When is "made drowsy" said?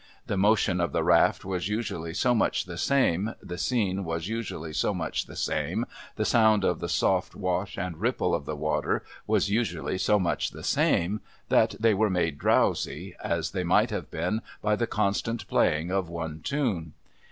12.09-13.15